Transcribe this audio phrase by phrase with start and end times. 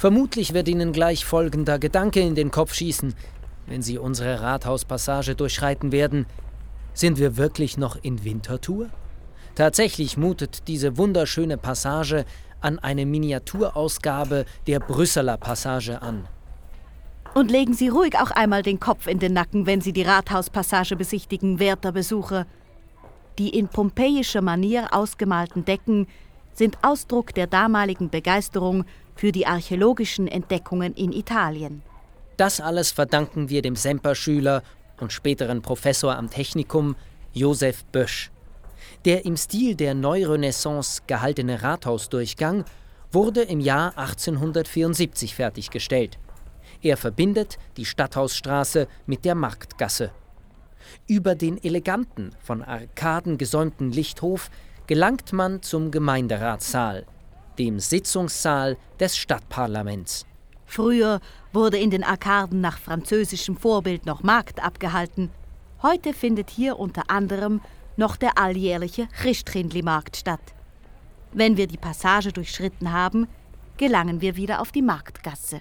[0.00, 3.12] Vermutlich wird Ihnen gleich folgender Gedanke in den Kopf schießen,
[3.66, 6.24] wenn Sie unsere Rathauspassage durchschreiten werden.
[6.94, 8.88] Sind wir wirklich noch in Winterthur?
[9.56, 12.24] Tatsächlich mutet diese wunderschöne Passage
[12.62, 16.26] an eine Miniaturausgabe der Brüsseler Passage an.
[17.34, 20.96] Und legen Sie ruhig auch einmal den Kopf in den Nacken, wenn Sie die Rathauspassage
[20.96, 22.46] besichtigen, werter Besucher.
[23.38, 26.06] Die in pompeiischer Manier ausgemalten Decken
[26.54, 28.86] sind Ausdruck der damaligen Begeisterung
[29.20, 31.82] für die archäologischen Entdeckungen in Italien.
[32.38, 34.62] Das alles verdanken wir dem Semperschüler
[34.98, 36.96] und späteren Professor am Technikum
[37.34, 38.30] Josef Bösch.
[39.04, 42.64] Der im Stil der Neurenaissance gehaltene Rathausdurchgang
[43.12, 46.18] wurde im Jahr 1874 fertiggestellt.
[46.80, 50.12] Er verbindet die Stadthausstraße mit der Marktgasse.
[51.06, 54.50] Über den eleganten, von Arkaden gesäumten Lichthof
[54.86, 57.04] gelangt man zum Gemeinderatssaal,
[57.60, 60.24] dem Sitzungssaal des Stadtparlaments.
[60.64, 61.20] Früher
[61.52, 65.28] wurde in den Arkaden nach französischem Vorbild noch Markt abgehalten.
[65.82, 67.60] Heute findet hier unter anderem
[67.98, 70.40] noch der alljährliche Christrindli-Markt statt.
[71.32, 73.28] Wenn wir die Passage durchschritten haben,
[73.76, 75.60] gelangen wir wieder auf die Marktgasse.